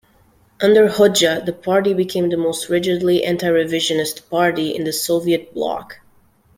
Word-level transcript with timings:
Under 0.59 0.87
Hoxha, 0.87 1.45
the 1.45 1.53
party 1.53 1.93
became 1.93 2.29
the 2.29 2.35
most 2.35 2.69
rigidly 2.69 3.23
anti-revisionist 3.23 4.27
party 4.31 4.73
in 4.75 4.83
the 4.83 4.91
Soviet 4.91 5.53
bloc. 5.53 5.99